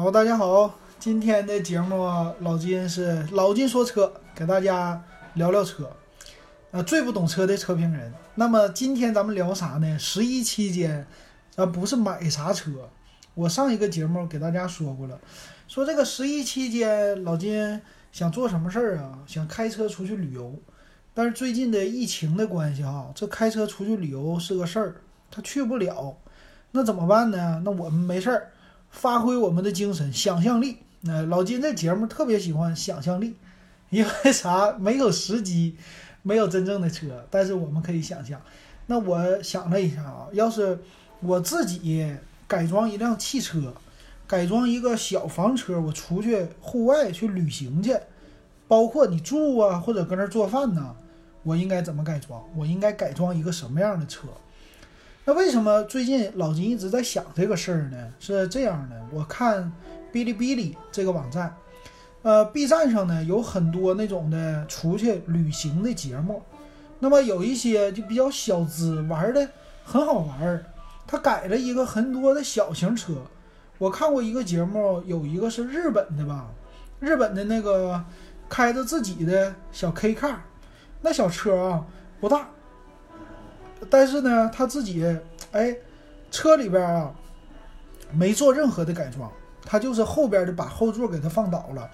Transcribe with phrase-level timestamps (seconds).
[0.00, 2.06] 好，大家好，今天的节目
[2.38, 5.02] 老金是老金说车，给大家
[5.34, 5.90] 聊聊车。
[6.70, 8.14] 呃，最不懂车的车评人。
[8.36, 9.98] 那么今天咱们聊啥呢？
[9.98, 11.04] 十一期间，
[11.56, 12.88] 啊，不是买啥车。
[13.34, 15.18] 我上一个节目给大家说过了，
[15.66, 19.18] 说这个十一期间，老金想做什么事儿啊？
[19.26, 20.54] 想开车出去旅游。
[21.12, 24.94] 但是最近的疫情的关系哈，这开车出去旅游是个事儿，
[25.28, 26.16] 他去不了。
[26.70, 27.60] 那怎么办呢？
[27.64, 28.52] 那我们没事儿。
[28.90, 30.78] 发挥我们的精神，想象力。
[31.00, 33.34] 那老金这节目特别喜欢想象力，
[33.90, 34.72] 因为啥？
[34.78, 35.76] 没有时机，
[36.22, 38.40] 没有真正的车，但是我们可以想象。
[38.86, 40.78] 那我想了一下啊，要是
[41.20, 43.74] 我自己改装一辆汽车，
[44.26, 47.96] 改装一个小房车，我出去户外去旅行去，
[48.66, 50.96] 包括你住啊，或者搁那儿做饭呢，
[51.42, 52.42] 我应该怎么改装？
[52.56, 54.26] 我应该改装一个什么样的车？
[55.28, 58.12] 那为什么最近老金一直在想这个事儿呢？
[58.18, 59.70] 是这样的，我看
[60.10, 61.54] 哔哩哔哩这个网站，
[62.22, 66.42] 呃，B 站上呢有很多那种的出去旅行的节目，
[66.98, 69.46] 那么有一些就比较小资，玩的
[69.84, 70.64] 很好玩儿。
[71.06, 73.12] 他改了一个很多的小型车，
[73.76, 76.46] 我看过一个节目，有一个是日本的吧，
[77.00, 78.02] 日本的那个
[78.48, 80.36] 开着自己的小 K car，
[81.02, 81.86] 那小车啊
[82.18, 82.48] 不大。
[83.88, 85.04] 但是呢，他自己
[85.52, 85.76] 哎，
[86.30, 87.14] 车里边啊
[88.12, 89.30] 没做任何的改装，
[89.64, 91.90] 他就是后边的把后座给他放倒了，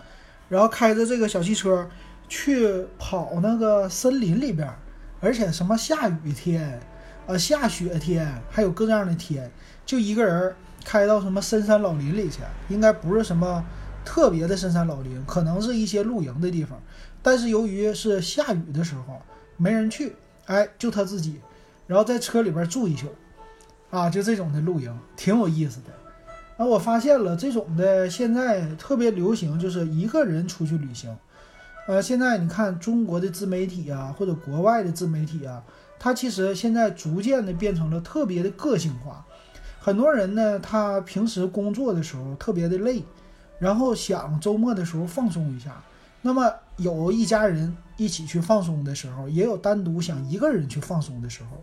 [0.49, 1.89] 然后开着这个小汽车
[2.29, 4.69] 去跑那个森林里边，
[5.21, 6.81] 而且什么下雨天
[7.27, 9.51] 啊、下雪天，还有各样的天，
[9.87, 10.55] 就一个人
[10.85, 13.65] 开到什么深山老林里去，应该不是什么
[14.05, 16.81] 特别的深山老林，可能是一些露营的地方，
[17.23, 19.21] 但是由于是下雨的时候
[19.57, 20.15] 没人去，
[20.47, 21.41] 哎，就他自己。
[21.87, 23.07] 然后在车里边住一宿，
[23.91, 25.91] 啊，就这种的露营挺有意思的。
[26.57, 31.17] 那我发现了这种的现在特别流行，就是一个人出去旅行。
[31.87, 35.63] 呃，现在你看中国的自媒体啊，或者国外的自媒体啊，
[35.99, 39.25] 它其实现在逐渐的变成了特别的个性化。
[39.81, 43.03] 很多人呢，他平时工作的时候特别的累，
[43.59, 45.83] 然后想周末的时候放松一下。
[46.27, 51.63] 那么有一家人一起去放松的时候，也有单独想一个人去放松的时候。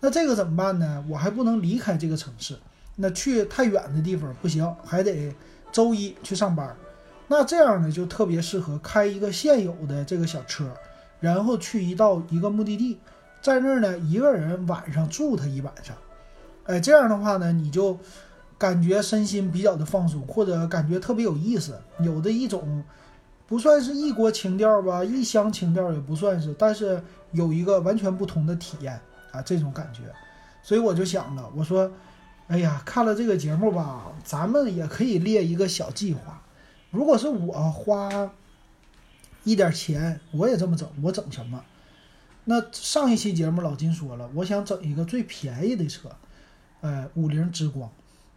[0.00, 1.02] 那这个怎么办呢？
[1.08, 2.54] 我还不能离开这个城市，
[2.96, 5.34] 那去太远的地方不行，还得
[5.72, 6.76] 周一去上班。
[7.26, 10.70] 那这样呢，就特别适合开一个现有的这个小车，
[11.18, 12.98] 然后去一到一个目的地，
[13.40, 15.96] 在那儿呢一个人晚上住他一晚上。
[16.64, 17.98] 哎，这样的话呢，你就
[18.58, 22.84] 感觉身心比较的放松，或者感觉特别有意思，有的一种。
[23.52, 27.02] 不算是异国情调吧，异乡情调也不算是，但是
[27.32, 28.98] 有一个完全不同的体验
[29.30, 30.04] 啊，这种感觉，
[30.62, 31.92] 所以我就想了，我说，
[32.46, 36.40] 哎呀，看了这个节目吧，咱们也可以列一个小计划。
[36.90, 38.30] 如果是我花
[39.44, 41.62] 一点钱，我也这么整，我整什么？
[42.44, 46.08] 那上一期节目老金说了，我想整一个最便宜的车，
[46.80, 47.90] 呃，五菱之光。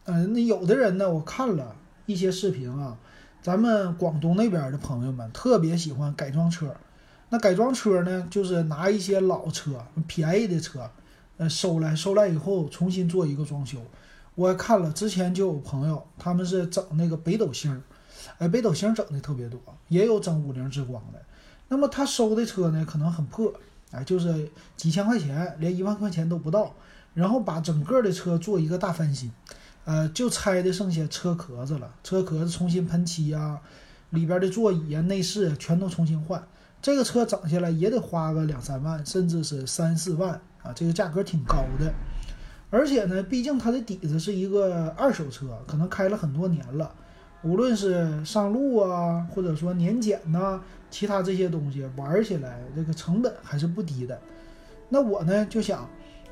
[0.03, 1.73] 嗯，那有的人呢，我看了
[2.05, 2.97] 一些视频啊。
[3.45, 6.75] 咱们广东那边的朋友们特别喜欢改装车，
[7.29, 10.89] 那改装车呢，就是拿一些老车、便宜的车，
[11.37, 13.77] 呃，收来收来以后重新做一个装修。
[14.33, 17.79] 我看了之前就有朋友，他们是整那个北斗星，
[18.39, 21.21] 哎，北斗星整的特别多，也有整五菱之光的。
[21.67, 23.53] 那么他收的车呢，可能很破，
[23.91, 26.73] 哎，就是几千块钱，连一万块钱都不到，
[27.13, 29.31] 然后把整个的车做一个大翻新。
[29.85, 33.61] 呃，就拆的剩下车壳子了，车壳子重新喷漆啊，
[34.09, 36.43] 里边的座椅啊、内饰全都重新换。
[36.81, 41.93] 这个车整下来也得花个两三万，甚至是三四万啊，这个价格挺高的。
[42.71, 46.91] 而且呢，毕竟它的底子是一个二手车，可能开了很多年了，
[47.43, 50.59] 无论是上路啊，或者说年检呐，
[50.89, 54.19] 其他这些东西玩起来，这个成本还是不低的。
[54.89, 55.87] 那我呢就想，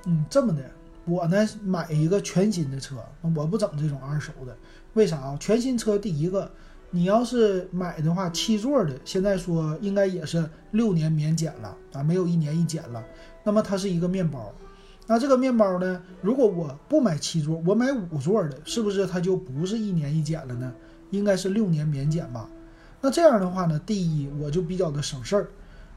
[0.06, 0.64] 嗯，这么的。
[1.06, 2.96] 我呢买一个全新的车，
[3.36, 4.56] 我不整这种二手的。
[4.94, 5.38] 为啥啊？
[5.40, 6.52] 全新车第一个，
[6.92, 13.04] 你要是买的话，七座的，现在说应该也是六年免检了啊，没有一年一检了。
[13.44, 14.54] 那么它是一个面包，
[15.08, 20.74] 那这个面包呢，如果我不买七座，我买五座的，是不是它就不是一年一检了呢？
[21.10, 22.50] 应该是六年免检吧？
[23.02, 25.48] 那这样的话呢，第一我就比较的省事儿。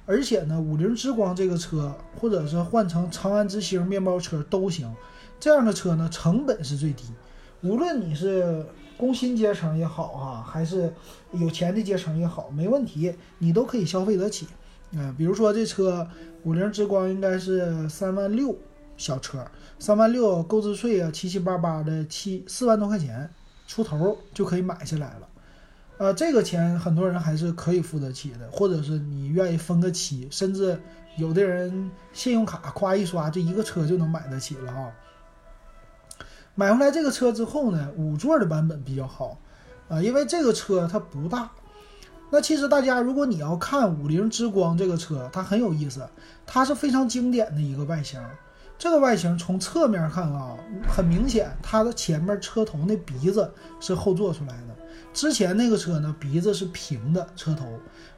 [0.07, 4.91] 而且呢，五菱之光这个车，或者是换成长安之星面包车都行。
[5.39, 7.05] 这样的车呢，成本是最低。
[7.63, 8.65] 无论你是
[8.97, 10.95] 工薪阶层也好哈，还是
[11.33, 14.47] 有钱的阶层也好，没问题，你都可以消费得起。
[14.93, 16.07] 嗯，比如说这车
[16.45, 18.57] 五菱之光应该是三万六
[18.97, 19.45] 小车，
[19.79, 23.29] 三万六购置税啊，七七八八的七四万多块钱
[23.67, 25.29] 出头就可以买下来了。
[25.99, 30.79] 呃，这个钱很多人还是可以付得起的，或者是你愿意分个期，甚至
[31.17, 34.93] 有的人信用卡夸一刷，这一个车就能买得起了啊。
[36.55, 39.39] 买回来这个车之后呢，五座的版本比较好，
[39.89, 41.51] 啊，因为这个车它不大。
[42.31, 46.07] 那其实大家如果你要看五菱之光这个车，它很有意思，
[46.45, 48.21] 它是非常经典的一个外形。
[48.79, 50.55] 这个外形从侧面看啊，
[50.87, 53.51] 很明显它的前面车头那鼻子
[53.81, 54.77] 是后做出来的。
[55.15, 57.67] 之前那个车呢，鼻子是平的车头，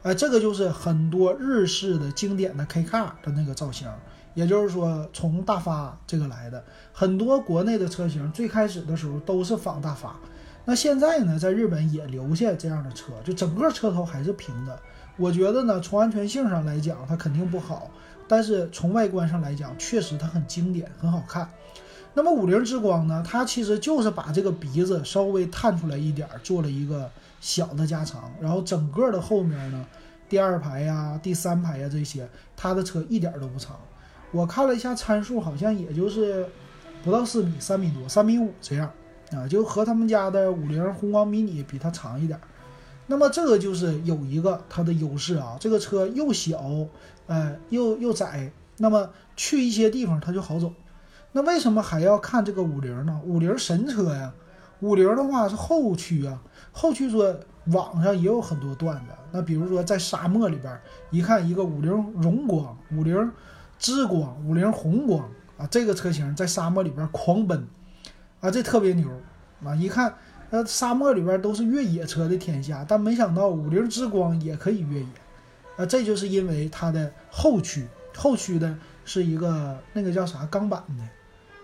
[0.03, 3.87] 哎，这个就是很多日式的经典的 K car 的那个造型，
[4.33, 6.61] 也就是说从大发这个来的。
[6.91, 10.13] 很多国内的车型最开始的时候都是仿大发，
[10.65, 14.77] 那现在呢，在日本也留下这样的车，就整个车头还是平的。
[15.15, 17.89] 我觉得呢，从安全性上来讲，它肯定不好，
[18.29, 21.49] 但是从外观上来讲，确实它很经典，很好看。
[22.13, 23.23] 那么五菱之光呢？
[23.27, 27.09] 它其实就是把这个鼻子稍微探出来一点儿，做了一个
[27.41, 29.85] 小的加长，然后整个的后面呢，
[30.27, 33.75] 第二排呀、第三排呀这些，它的车一点都不长。
[34.31, 36.45] 我看了一下参数，好像也就是
[37.03, 38.91] 不到四米，三米多，三米五这样
[39.31, 42.39] 啊，就和他们家的五菱宏光迷你比它长一点。
[43.07, 46.63] 那么这个就是有一个它的优势啊，这个车又小，
[47.29, 50.73] 呃，又又窄，那么去一些地方它就好走。
[51.31, 53.21] 那为什么还要看这个五菱呢？
[53.23, 54.33] 五菱神车呀，
[54.79, 56.41] 五菱的话是后驱啊。
[56.71, 60.81] 后驱说网上也有很多段子，那比如说在沙漠里边，
[61.11, 63.31] 一看一个五菱荣光、五菱
[63.77, 67.67] 之光、五菱宏光啊，这个车型在沙漠里边狂奔
[68.39, 69.07] 啊，这特别牛
[69.63, 69.75] 啊！
[69.75, 70.11] 一看，
[70.49, 75.07] 呃，沙漠里边都是越野车的天下，但没想到五菱之光也可以越野
[75.79, 81.03] 啊，这就是因为它的后驱，后驱的是一个那个叫啥钢板的。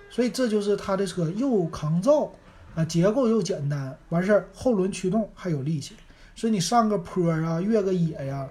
[0.09, 2.31] 所以这就是它的车又抗造
[2.73, 5.95] 啊，结构又简单，完事儿后轮驱动还有力气，
[6.33, 8.49] 所以你上个坡啊，越个野呀，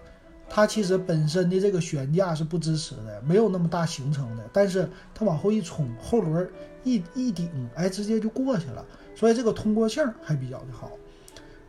[0.50, 6.46] 它其实本身的这个悬架是不支持的，没有那么大行程的，但是它往后一冲，后轮
[6.82, 8.84] 一一顶，哎，直接就过去了，
[9.14, 10.90] 所以这个通过性还比较的好。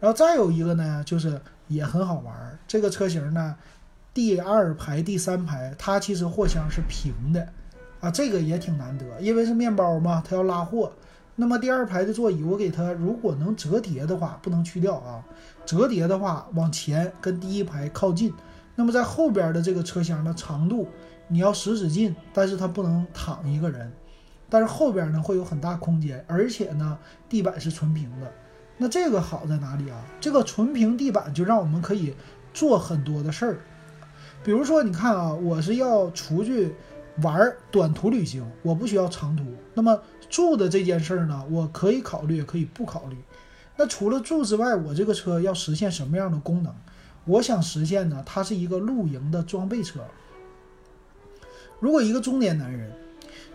[0.01, 1.39] 然后再有一个呢，就是
[1.69, 3.55] 也很好玩儿，这个车型呢，
[4.15, 7.45] 第二排、第三排，它其实货箱是平的。
[7.99, 10.89] 啊，这个也挺难得，因为是面包嘛，它要拉货。
[11.35, 15.21] 那么第二排的座椅，我给它如果能折叠的话，不能去掉啊。
[15.65, 18.33] 折叠的话，往前跟第一排靠近。
[18.75, 20.87] 那么在后边的这个车厢的长度，
[21.27, 23.91] 你要使使劲，但是它不能躺一个人。
[24.49, 26.97] 但是后边呢会有很大空间，而且呢
[27.27, 28.31] 地板是纯平的。
[28.77, 30.01] 那这个好在哪里啊？
[30.21, 32.13] 这个纯平地板就让我们可以
[32.53, 33.57] 做很多的事儿，
[34.45, 36.73] 比如说你看啊，我是要出去。
[37.21, 39.45] 玩短途旅行，我不需要长途。
[39.73, 39.97] 那么
[40.29, 43.15] 住的这件事儿呢，我可以考虑，也可以不考虑。
[43.77, 46.75] 那除了住之外，我这个车要实现什么样的功能？
[47.23, 50.01] 我想实现呢，它是一个露营的装备车。
[51.79, 52.91] 如果一个中年男人，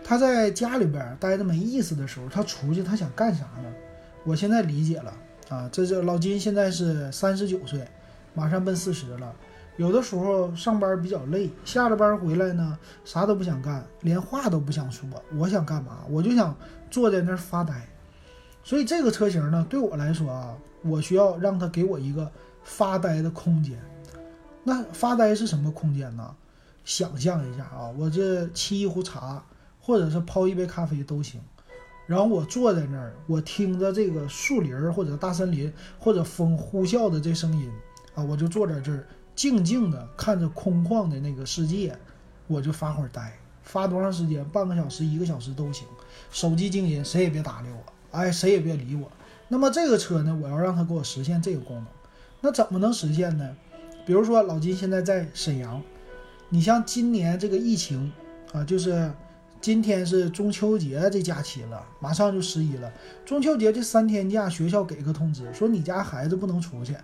[0.03, 3.71] 他在家里边待着没意思的时候，他出去他想干啥呢？
[4.23, 5.13] 我现在理解了
[5.49, 7.87] 啊，这这老金现在是三十九岁，
[8.33, 9.31] 马上奔四十了。
[9.81, 15.09] 有的时候上班比较累，下了班回来呢，啥都不想干，连话都不想说。
[15.35, 16.01] 我想干嘛？
[16.07, 16.55] 我就想
[16.91, 17.73] 坐在那儿发呆。
[18.63, 22.31] 所以这个车型呢，对我来说啊，我需要让它给我一个
[22.63, 23.75] 发呆的空间。
[24.63, 26.35] 那发呆是什么空间呢？
[26.85, 29.43] 想象一下啊，我这沏一壶茶，
[29.79, 31.41] 或者是泡一杯咖啡都行。
[32.05, 37.67] 然后我坐在那儿，我听着这个树林儿或者大森林或者风呼啸的这声音
[38.13, 39.03] 啊，我就坐在这儿。
[39.41, 41.97] 静静的看着空旷的那个世界，
[42.45, 44.45] 我就发会儿呆，发多长时间？
[44.49, 45.87] 半个小时、一个小时都行。
[46.31, 49.11] 手机静音，谁也别搭理我，哎，谁也别理我。
[49.47, 51.87] 那么这个车呢，我要让它给我实现这个功能，
[52.41, 53.57] 那怎么能实现呢？
[54.05, 55.81] 比如说老金现在在沈阳，
[56.49, 58.13] 你像今年这个疫情
[58.53, 59.11] 啊，就是
[59.59, 62.93] 今天是中秋节这假期了，马上就十一了。
[63.25, 66.95] 中秋节这三天假，学校给个通知，说你家孩子不能出去。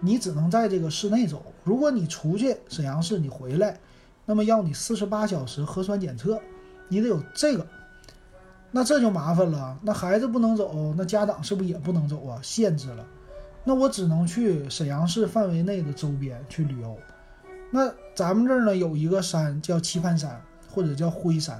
[0.00, 1.42] 你只能在这个市内走。
[1.64, 3.78] 如果你出去沈阳市，你回来，
[4.24, 6.40] 那么要你四十八小时核酸检测，
[6.88, 7.66] 你得有这个，
[8.70, 9.78] 那这就麻烦了。
[9.82, 12.38] 那孩子不能走，那家长是不是也不能走啊？
[12.42, 13.04] 限制了，
[13.64, 16.96] 那我只能去沈阳市范围内的周边去旅游。
[17.70, 20.40] 那咱们这儿呢有一个山叫棋盘山，
[20.72, 21.56] 或者叫灰山，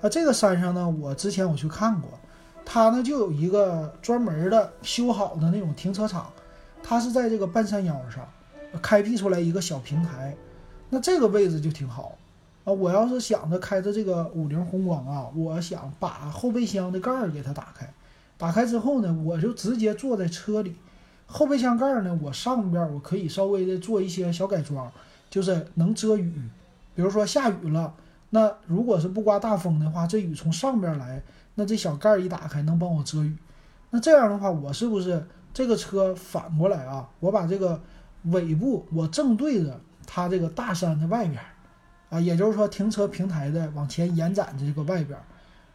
[0.00, 2.10] 啊，这个山上呢，我之前我去看过，
[2.64, 6.32] 它呢就有一个专门的修好的那种停车场。
[6.86, 8.28] 它是在这个半山腰上，
[8.82, 10.36] 开辟出来一个小平台，
[10.90, 12.16] 那这个位置就挺好。
[12.64, 12.72] 啊。
[12.72, 17.90] 我要是想着开着这个五菱宏光啊，我想把后备箱的盖儿给它打开，
[18.36, 20.76] 打开之后呢，我就直接坐在车里，
[21.26, 24.92] 后备箱盖儿呢，我上边我可以稍微的做一些小改装，
[25.30, 26.32] 就是能遮雨，
[26.94, 27.94] 比如说下雨了，
[28.30, 31.22] 那如果是不刮大风的话，这雨从上边来，
[31.54, 33.34] 那这小盖一打开能帮我遮雨，
[33.90, 37.08] 那这样的话，我是不是这个车反过来啊？
[37.20, 37.80] 我把这个
[38.24, 41.40] 尾部我正对着它这个大山的外边，
[42.10, 45.18] 啊，也就是说停车平台的往前延展的这个外边，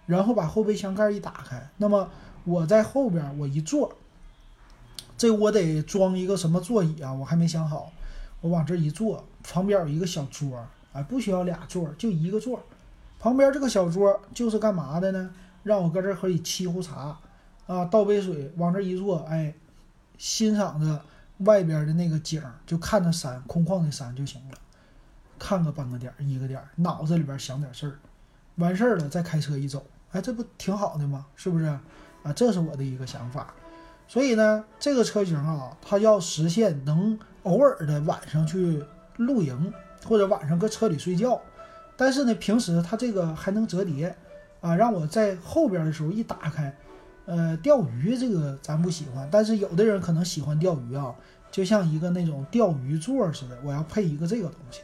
[0.05, 2.07] 然后把后备箱盖一打开，那么。
[2.45, 3.93] 我在后边，我一坐，
[5.17, 7.13] 这我得装一个什么座椅啊？
[7.13, 7.91] 我还没想好。
[8.39, 12.63] 我往这一坐，旁边有一个小桌，哎，不需要俩座，就一个座。
[13.19, 15.29] 旁边这个小桌就是干嘛的呢？
[15.63, 17.19] 让我搁这可以沏壶茶，
[17.67, 19.53] 啊，倒杯水，往这一坐，哎，
[20.19, 21.01] 欣赏着
[21.37, 24.57] 外边的那个景，就看着山，空旷的山就行了。
[25.39, 27.97] 看个半个点儿，一个点儿，脑子里边想点事儿，
[28.55, 31.25] 完事儿了再开车一走，哎，这不挺好的吗？
[31.35, 31.65] 是不是？
[31.65, 33.53] 啊，这是我的一个想法，
[34.05, 38.83] 所以呢，这个车型啊，它要实现能偶尔的晚上去
[39.15, 39.73] 露营，
[40.05, 41.41] 或者晚上搁车里睡觉，
[41.95, 44.13] 但是呢，平时它这个还能折叠，
[44.59, 46.75] 啊，让我在后边的时候一打开，
[47.29, 51.13] 呃，钓鱼这个咱不喜欢，但是有的人可能喜欢钓鱼啊，
[51.51, 54.81] 就像一个那种钓鱼座似的，我要配一个这个东西，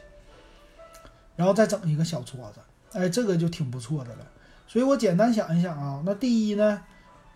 [1.34, 2.60] 然后再整一个小桌子，
[2.92, 4.24] 哎，这个就挺不错的了。
[4.68, 6.80] 所以我简单想一想啊，那第一呢？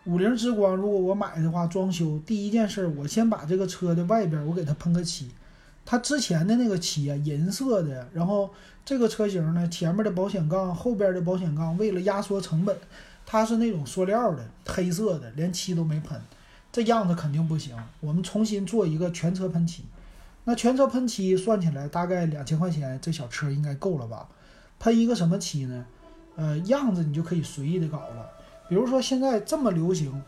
[0.04, 5.28] 五菱之光，如果我买的话，装修第一件事，我先把这个车的外边我给它喷个漆。
[5.84, 8.08] 它之前的那个漆啊，银色的。
[8.14, 8.48] 然后
[8.84, 12.76] 这个车型呢，前面的保险杠、后边的保险杠，为了压缩成本，
[13.24, 16.20] 它是那种塑料的，黑色的，连漆都没喷，
[16.72, 17.76] 这样子肯定不行。
[18.00, 19.84] 我们重新做一个全车喷漆。
[20.44, 24.26] 那全车喷漆算起来大概两千块钱，这小车应该够了吧？
[24.78, 25.84] 喷一个什么漆呢？
[26.36, 28.28] 呃，样子你就可以随意的搞了。
[28.68, 30.22] 比如说现在这么流行，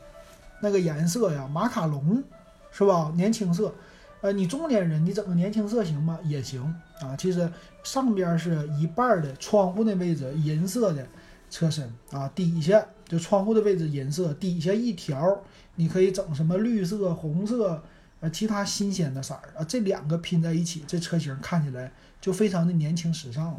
[0.60, 2.22] 那个颜色呀，马卡龙，
[2.70, 3.10] 是吧？
[3.16, 3.72] 年轻色，
[4.20, 6.18] 呃，你中年人，你整个年轻色行吗？
[6.24, 6.62] 也行
[7.00, 7.16] 啊。
[7.16, 7.50] 其实
[7.82, 11.06] 上边是一半的窗户的位置银色的
[11.52, 15.42] 车身啊，底下就窗户的位置银色，底下一条
[15.74, 17.82] 你可以整什么绿色、红色，
[18.20, 21.92] 呃，其他新鲜的色儿啊，这两个拼在一起，这车型看起来
[22.22, 23.58] 就非常的年轻时尚了。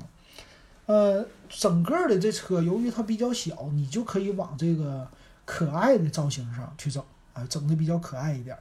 [0.87, 5.07] 呃，整个的这车由于它比较小，你就可以往这个
[5.45, 8.57] 可爱的造型上去整啊，整的比较可爱一点。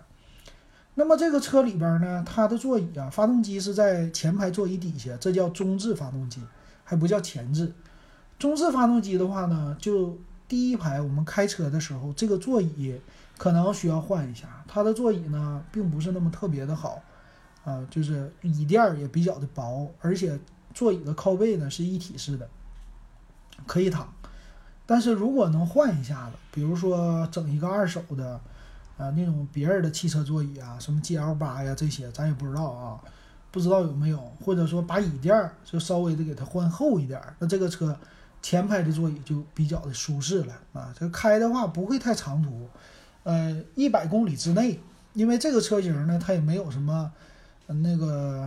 [0.95, 6.43] 那么这个车里边呢，它的座椅啊，发动机是在前排座椅底下，这叫中置发动机，
[6.85, 7.73] 还不叫前置。
[8.39, 13.01] 中置发动机的话呢，就第一排我们开车的时候，这个座椅
[13.39, 17.03] 可能需要换一下，它的座椅呢并不是那么特别的好
[17.65, 20.39] 啊，就是椅垫也比较的薄，而且。
[20.75, 22.49] 座椅的靠背呢是一体式的，
[23.67, 24.11] 可以躺。
[24.87, 28.41] 但是如果能换一下子，比如说整一个二手的，
[28.97, 32.99] 啊那种别人的汽车座椅啊，什么 GL 八呀这些，咱也不知道啊，
[33.51, 37.95] 不知道有没有，或者说把椅垫就稍微的给它换厚一点，那这个车
[38.43, 40.95] 前排的座椅就比较的舒适了啊。
[40.99, 42.69] 这开的话不会太长途，
[43.23, 44.79] 呃，一百公里之内，
[45.15, 47.11] 因为这个车型呢，它也没有什么
[47.67, 48.47] 那个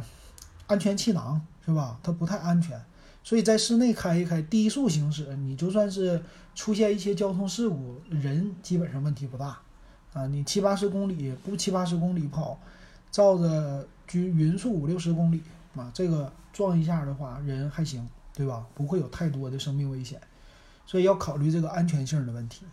[0.67, 1.41] 安全气囊。
[1.67, 1.99] 是吧？
[2.03, 2.79] 它不太安全，
[3.23, 6.21] 所以在室内开一开，低速行驶，你就算是
[6.53, 9.57] 出现一些交通事故，人基本上问题不大
[10.13, 10.27] 啊。
[10.27, 12.59] 你七八十公里不七八十公里跑，
[13.09, 15.41] 照着均匀速五六十公里
[15.75, 18.65] 啊，这个撞一下的话，人还行，对吧？
[18.75, 20.19] 不会有太多的生命危险，
[20.85, 22.65] 所以要考虑这个安全性的问题。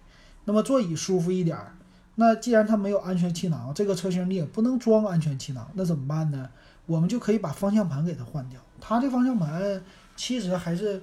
[0.44, 1.56] 那么座椅舒服一点，
[2.16, 6.50] 那既然它没有安全气囊，这个车型你也不能装安全气囊，那怎么办呢？
[6.86, 8.60] 我们就可以把方向盘给它换掉。
[8.80, 9.80] 它这方向盘
[10.16, 11.00] 其实还是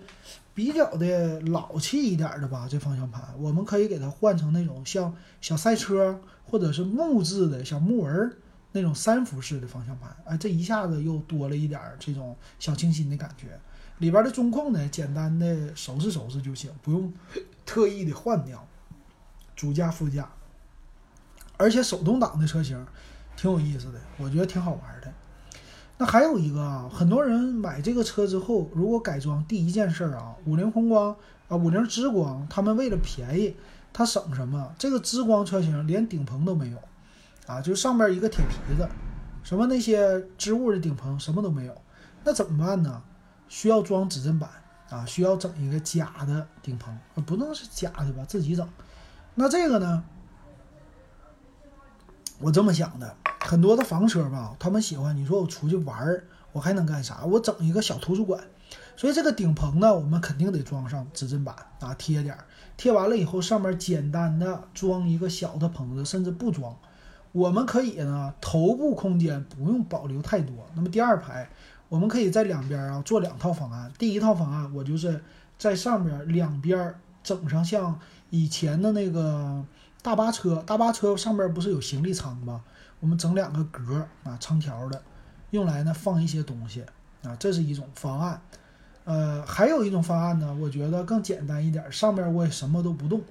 [0.53, 2.67] 比较的老气一点的吧。
[2.69, 8.37] 这方向盘我们可以给它换成那种像小赛车或者是木质的小木纹
[8.73, 10.13] 那种三辐式的方向盘。
[10.25, 13.57] 哎，这一下子又多了一点这种小清新的感觉。
[13.99, 17.13] 里边的中控呢，简单的收拾收拾就行，不用
[17.65, 18.65] 特意的换掉。
[19.55, 20.29] 主驾、副驾，
[21.57, 22.87] 而且手动挡的车型
[23.35, 25.13] 挺有意思的，我觉得挺好玩的。
[25.97, 31.13] 那还有一个啊，很多人买这个车之后，如果改装，第一件事儿啊，五菱宏光
[31.49, 33.53] 啊，五菱之光，他们为了便宜，
[33.91, 34.73] 他省什么？
[34.77, 36.77] 这个之光车型连顶棚都没有，
[37.47, 38.87] 啊，就上面一个铁皮子，
[39.43, 41.75] 什么那些织物的顶棚什么都没有，
[42.23, 43.03] 那怎么办呢？
[43.49, 44.49] 需要装指针板
[44.89, 48.23] 啊，需要整一个假的顶棚，不能是假的吧？
[48.25, 48.65] 自己整。
[49.35, 50.03] 那这个呢？
[52.39, 53.17] 我这么想的。
[53.41, 57.23] 很多的房车吧，他们喜欢你说我出去玩儿，我还能干啥？
[57.25, 58.43] 我整一个小图书馆，
[58.95, 62.45] 所以这个顶棚呢，我们肯定得装上止震板啊，贴点儿，
[62.77, 66.77] 贴完了以后，上面简单的装一个小的棚子，甚至不装，
[67.31, 70.53] 我们可以呢，头部空间不用保留太多。
[70.75, 71.49] 那么第二排，
[71.89, 73.91] 我们可以在两边啊做两套方案。
[73.97, 75.21] 第一套方案，我就是
[75.57, 79.63] 在上边两边整上像以前的那个
[80.01, 82.61] 大巴车，大巴车上边不是有行李舱吗？
[82.99, 85.01] 我们整两个格啊，长条的，
[85.49, 86.83] 用来呢放一些东西
[87.23, 88.39] 啊，这是一种方案。
[89.05, 93.21] 呃，还有一种方案呢，我觉得更简单一点，上面我也什么都不动。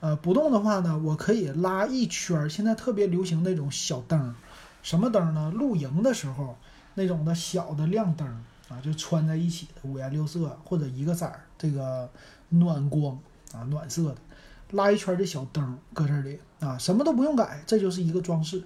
[0.00, 4.34] 呃，不动的话呢，我可以拉一圈儿，现在特别流行那种小灯，
[4.82, 5.52] 什么灯呢？
[5.54, 6.56] 露营的时候
[6.98, 8.26] 那种的小的亮灯
[8.68, 12.10] 啊，就穿在一起的，五颜六色或者一个色儿，这个
[12.48, 13.16] 暖光
[13.52, 14.16] 啊，暖色的，
[14.72, 18.64] 拉一圈的小灯搁这里啊，什么都不用改，这就是一个装饰。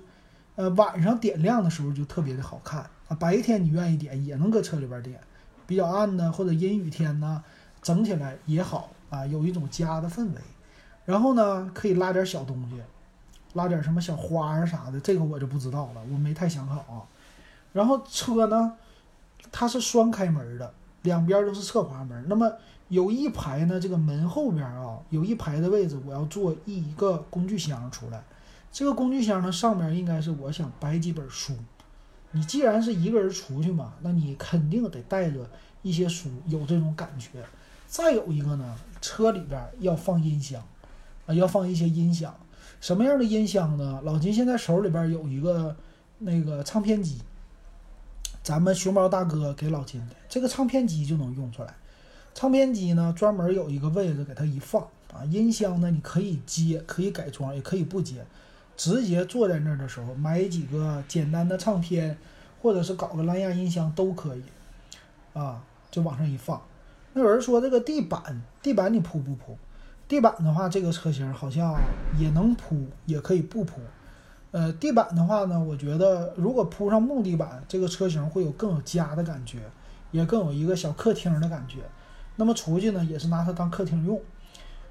[0.56, 3.16] 呃，晚上点亮的时候就特别的好看啊。
[3.20, 5.20] 白天你愿意点也能搁车里边点，
[5.66, 7.44] 比较暗呢或者阴雨天呢，
[7.82, 10.40] 整起来也好啊，有一种家的氛围。
[11.04, 12.80] 然后呢，可以拉点小东西，
[13.52, 17.04] 拉点什么小花啊啥的，这个我就不知道了，我没太想好啊。
[17.72, 18.74] 然后车呢，
[19.50, 22.24] 它是双开门的，两边都是侧滑门。
[22.28, 22.52] 那么
[22.88, 28.22] 有一排呢，这个门后边啊，有一排的位置，我要做一个工具箱出来。
[28.70, 31.54] 这个工具箱呢，上面应该是我想摆几本书。
[32.32, 35.46] 你既然是一个人出去嘛，那你肯定得带着
[35.82, 37.28] 一些书，有这种感觉。
[37.86, 40.62] 再有一个呢，车里边要放音箱，
[41.26, 42.34] 啊，要放一些音响。
[42.80, 44.00] 什么样的音箱呢？
[44.02, 45.76] 老金现在手里边有一个
[46.18, 47.20] 那个唱片机，
[48.42, 51.74] 咱们熊猫大哥给老金的这个唱片机就能用出来。
[52.34, 54.82] 唱片机呢，专门有一个位置给它一放
[55.12, 55.24] 啊。
[55.26, 58.24] 音箱呢，你可以接，可以改装，也可以不接。
[58.76, 62.16] 直接坐在那儿的时候，买几个简单的唱片，
[62.60, 64.42] 或者是搞个蓝牙音箱都可以，
[65.34, 66.60] 啊，就往上一放。
[67.12, 69.56] 那有人说这个地板，地板你铺不铺？
[70.08, 71.78] 地板的话，这个车型好像
[72.18, 73.80] 也能铺，也可以不铺。
[74.52, 79.60] 呃，地板的话呢，我觉得如果铺上木地板，这个车型会有更有家的感觉，
[80.10, 81.78] 也更有一个小客厅的感觉。
[82.36, 84.20] 那么出去呢，也是拿它当客厅用。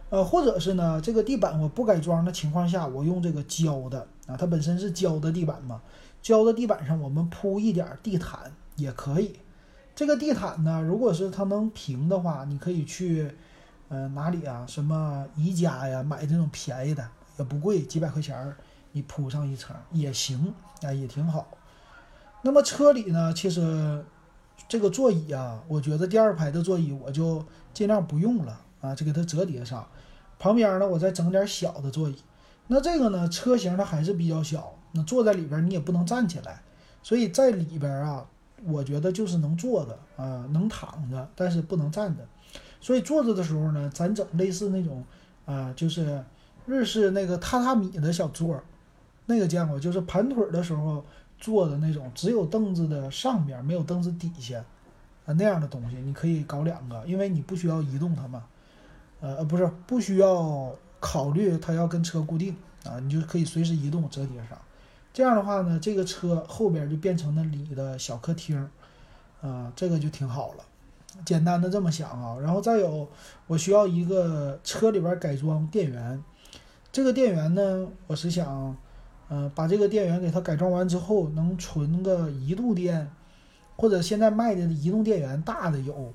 [0.10, 5.82] 呃，或者是呢，这个地板我不改装的情况下，我用这个胶的啊，它本身是胶的地板嘛，
[6.22, 9.40] 胶的地板上我们铺一点地毯也可以。
[9.94, 13.32] 这个地毯呢，如果是它能平的话，你可以去，
[13.90, 14.66] 呃，哪里啊？
[14.68, 17.08] 什么宜家呀，买这种便宜的
[17.38, 18.58] 也不贵，几百块钱儿，
[18.92, 21.48] 你铺上一层也行啊，也挺好。
[22.44, 24.04] 那么车里呢，其实
[24.68, 29.88] 这个座椅啊，我觉得第二排的座椅我就尽量不用了啊，就给它折叠上。
[30.40, 32.16] 旁边呢，我再整点小的座椅。
[32.68, 36.64] 那这个呢，车型它还是比较小，那坐在里边你也不能站起来，
[37.04, 38.26] 所以在里边啊，
[38.64, 42.26] 我觉得就是能坐着啊，能躺着，但是不能站着。
[42.80, 45.04] 所以坐着的时候呢，咱整类似那种
[45.46, 46.24] 啊，就是
[46.66, 48.60] 日式那个榻榻米的小桌，
[49.32, 51.02] 那个见过，就是盘腿的时候
[51.40, 54.60] 坐的那种，只有凳子的上边没有凳子底下
[55.26, 58.44] 啊那样的东西，你可以搞两个，因为你不需要移动它嘛。
[59.22, 64.58] 呃呃，不是，不需要考虑它要跟车固定啊，你就可以随时移动折叠上。
[65.14, 68.68] 这样的话呢，这个车后边就变成了你的小客厅，
[69.42, 70.64] 啊，这个就挺好了。
[71.26, 73.08] 简单的这么想啊，然后再有，
[73.46, 76.24] 我需要一个车里边改装电源。
[76.92, 78.76] 这个电源呢，我是想，
[79.34, 83.10] 嗯，把这个电源给它改装完之后，能存个一度电，
[83.78, 86.14] 或者现在卖的移动电源大的有。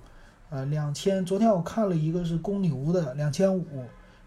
[0.48, 3.66] 呃，两千，昨天我看了一个是公牛的两千五，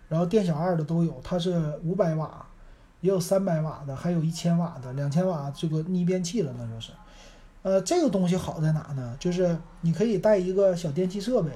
[0.10, 2.46] 然后店小二的都有，它是五百瓦，
[3.00, 6.92] 也有三百瓦的，还有一千瓦的，两千瓦这个逆变器了，那就是。
[7.62, 9.16] 呃，这个东西好在哪呢？
[9.18, 11.52] 就是你可以带一个小电器设备，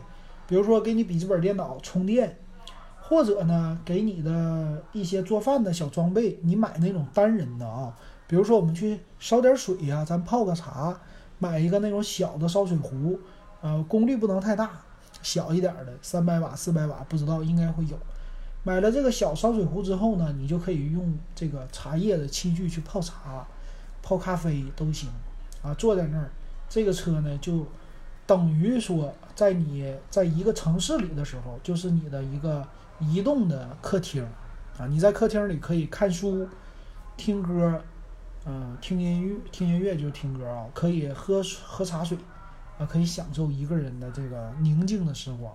[0.48, 2.38] 比如说给你笔记本电脑充电，
[3.06, 7.94] 或者呢给你的一些做饭的小装备，你买那种单人的啊，
[8.28, 10.98] 比如说我们去烧点水呀，咱泡个茶，
[11.38, 13.20] 买一个那种小的烧水壶。
[13.62, 14.72] 呃，功率不能太大，
[15.22, 17.98] 小一点的，三百瓦、四百瓦，不知道应该会有。
[18.64, 23.48] 买了这个小烧水壶之后呢，你就可以用这个茶叶的器具去泡茶、
[24.02, 25.10] 泡咖啡都行。
[25.62, 26.30] 啊，坐在那儿，
[26.68, 27.66] 这个车呢就
[28.26, 32.68] 等于说，在你在一个城市里的时候，就是你的一个
[33.12, 34.24] 移动的客厅。
[34.78, 36.48] 啊，你在客厅里可以看书、
[37.18, 37.82] 听歌，
[38.46, 42.18] 嗯，听音乐，听音乐就是听歌啊，可以喝喝茶水。
[42.80, 45.54] 啊，可以享受一个人的这个宁静的时光，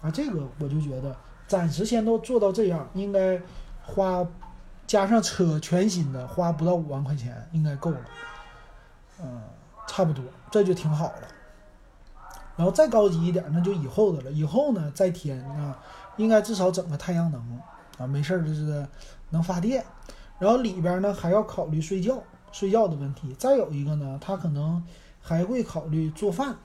[0.00, 1.16] 啊，这个我就觉得
[1.48, 3.42] 暂时先都做到这样，应该
[3.82, 4.24] 花
[4.86, 8.00] 加上车全新的花不到五万块钱应该够了，
[9.20, 9.42] 嗯，
[9.88, 11.22] 差不多这就挺好了。
[12.56, 14.30] 然后再高级一点，那就以后的了。
[14.30, 15.76] 以后呢，再添啊，
[16.16, 17.60] 应该至少整个太阳能
[17.98, 18.86] 啊，没事儿就是
[19.30, 19.84] 能发电。
[20.38, 23.34] 然后里边呢还要考虑睡觉睡觉的问题。
[23.38, 24.82] 再有一个呢，他可能
[25.20, 26.56] 还会考虑做饭，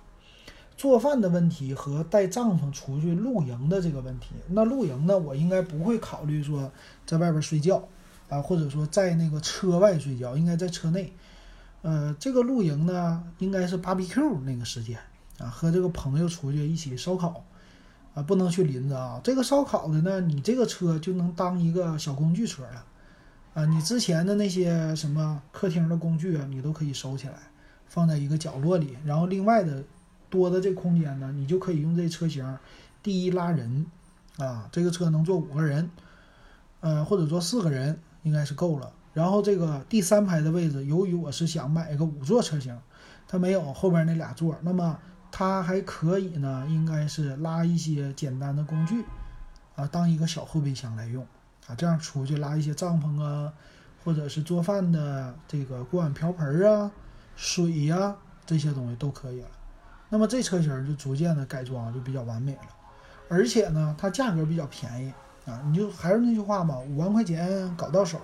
[0.78, 4.36] 做饭的问题和带帐篷出去露营的这个问题。
[4.48, 6.72] 那露营呢，我应该不会考虑说
[7.06, 7.88] 在外边睡觉
[8.30, 11.14] 啊，或者说在那个车外睡觉，应该在车内。
[11.82, 14.98] 呃，这个露营呢，应该是 BBQ 那个时间。
[15.38, 17.44] 啊，和这个朋友出去一起烧烤，
[18.16, 19.20] 啊，不能去林子啊。
[19.22, 22.86] 这个烧烤的呢，你这个车就能当一个小工具车了，
[23.54, 27.34] 啊，你之前的那些什么客厅的工具啊，你都可以收起来，
[27.86, 28.98] 放在一个角落里。
[29.04, 29.84] 然后另外的
[30.30, 32.58] 多的这空间呢，你就可以用这车型，
[33.04, 33.86] 第一拉人，
[34.38, 35.90] 啊，这个车能坐五个人，
[36.80, 38.94] 呃，或者坐四个人应该是够了。
[39.14, 42.78] 然后这个第三排的位置，由于我是想买一个五座车型，
[43.28, 44.98] 它没有后边那俩座，那么。
[45.38, 49.04] 它还可以呢，应该是拉一些简单的工具，
[49.76, 51.28] 啊，当一个小后备箱来用，
[51.68, 53.52] 啊，这样出去拉一些帐篷啊，
[54.02, 56.90] 或者是做饭的这个锅碗瓢盆啊、
[57.36, 59.48] 水呀这些东西都可以了。
[60.08, 62.70] 那么这车型就逐渐的改装就比较完美了，
[63.28, 65.12] 而且呢，它价格比较便宜
[65.46, 68.22] 啊，你就还是那句话嘛，五万块钱搞到手，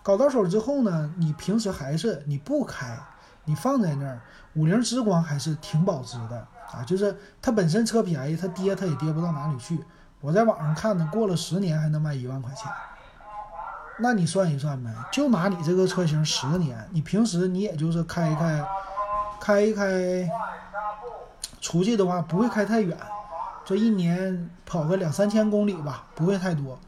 [0.00, 2.96] 搞到手之后呢，你平时还是你不开。
[3.44, 4.20] 你放在那儿，
[4.54, 6.84] 五菱之光还是挺保值的啊！
[6.86, 9.82] 就是它本身车便宜，它跌它也跌不到哪里去。
[10.20, 12.70] 我在网上看的，过了十年还能卖一万块钱。
[13.98, 18.64] 那你算一算呗，就拿你这个车型十年，你平时你也就是开一开，
[19.40, 20.28] 开一开，
[21.60, 22.96] 出去的话不会开太远，
[23.64, 26.78] 这一年跑个两三千公里吧，不会太多。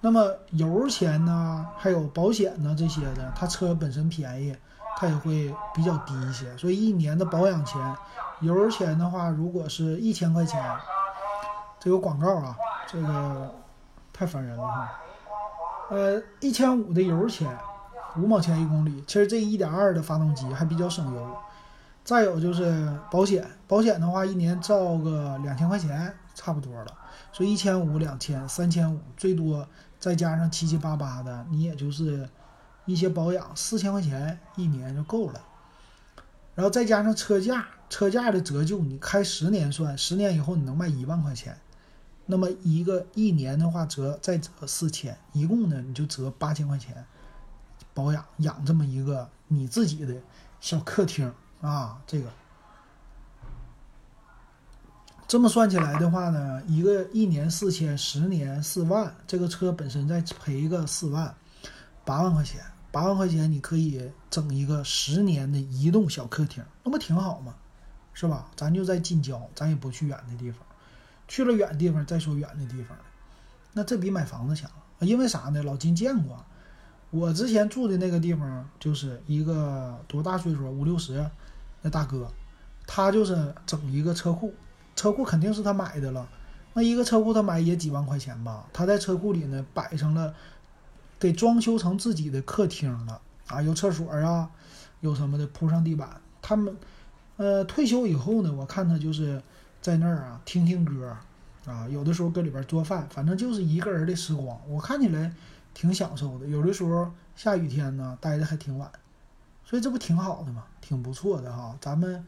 [0.00, 4.56] 那么油钱呢，还有保险呢这些的，它车本身便宜。
[4.98, 7.78] 它也会比较低一些，所以一年的保养钱、
[8.40, 10.58] 油钱的话，如果是一千块钱，
[11.78, 12.56] 这个广告啊，
[12.86, 13.54] 这个
[14.10, 14.92] 太烦人了哈。
[15.90, 17.46] 呃，一千五的油钱，
[18.16, 21.36] 五毛钱一公里，其实这一点二的发动机还比较省油。
[22.02, 26.86] 再有就是保险，保险的话一年照个两千块钱差不多了，
[27.32, 32.26] 所以一千五、两千、三千五，最多再加上七七八八的，你也就是。
[32.86, 35.42] 一些保养四千块钱一年就够了，
[36.54, 41.58] 然后再加上车价，车价的折旧，你开十年算，十年以后你能卖一万块钱，
[42.24, 47.04] 那么一个一年的话折再折四千，一共呢你就折八千块钱，
[47.92, 50.14] 保养养这么一个你自己的
[50.60, 52.30] 小客厅啊，这个
[55.26, 61.34] 这么算起来的话呢，一个一年四千，十年四万，这个车本身再赔个四万，
[62.04, 62.60] 八万块钱。
[62.96, 67.54] 八万块钱，你可以整一个十年的移动小客厅，那不挺好吗？
[68.14, 68.46] 是吧？
[68.56, 70.64] 咱就在近郊，咱也不去远的地方。
[71.28, 72.96] 去了远地方再说远的地方，
[73.74, 74.70] 那这比买房子强。
[75.00, 75.62] 因为啥呢？
[75.62, 76.42] 老金见过，
[77.10, 81.30] 我之前住的那个地方就是一个多大岁数，五六十
[81.82, 82.32] 那大哥，
[82.86, 84.54] 他就是整一个车库，
[84.94, 86.26] 车库肯定是他买的了。
[86.72, 88.64] 那一个车库他买也几万块钱吧？
[88.72, 90.34] 他在车库里呢摆上了。
[91.18, 94.50] 给装修成自己的客厅了啊，有厕所啊，
[95.00, 96.20] 有什么的铺上地板。
[96.42, 96.76] 他们，
[97.36, 99.42] 呃，退休以后呢，我看他就是
[99.80, 101.16] 在那儿啊听听歌，
[101.64, 104.60] 啊，有的时候搁里边做饭，反正就是一个人的时光。
[104.68, 105.32] 我看起来
[105.72, 106.46] 挺享受的。
[106.46, 108.90] 有的时候下雨天呢，待的还挺晚，
[109.64, 110.64] 所以这不挺好的吗？
[110.80, 111.76] 挺不错的哈。
[111.80, 112.24] 咱们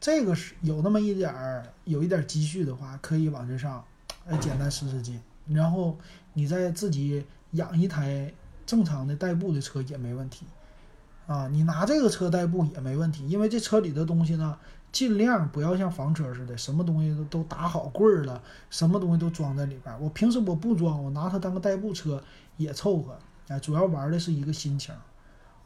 [0.00, 3.84] 这个是有那么一点儿，有一点积蓄的话，可以往这上，
[4.26, 5.98] 哎，简单使使劲，然后
[6.32, 7.26] 你再自己。
[7.52, 8.32] 养一台
[8.66, 10.46] 正常的代步的车也没问题，
[11.26, 14.58] 啊，你拿这个车代步也没问题，因为这车里的东西呢，
[14.90, 19.94] 尽量不要像房车似的，什么东西都都打好柜儿了，什么东西都装在里边。
[20.00, 22.22] 我平时我不装，我拿它当个代步车
[22.56, 23.16] 也凑合。
[23.48, 24.94] 哎，主要玩的是一个心情。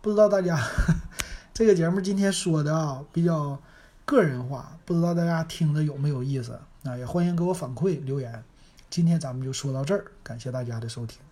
[0.00, 0.58] 不知道大家
[1.52, 3.58] 这个节目今天说的啊比较
[4.04, 6.96] 个人化，不知道大家听着有没有意思啊？
[6.96, 8.42] 也欢迎给我反馈留言。
[8.88, 11.25] 今天咱们就说到这儿，感谢大家的收听。